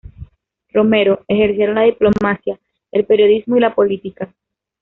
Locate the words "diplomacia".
1.83-2.59